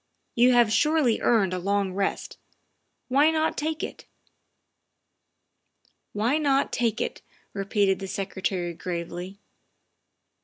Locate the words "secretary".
8.07-8.73